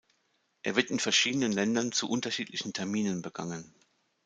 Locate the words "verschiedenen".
0.99-1.51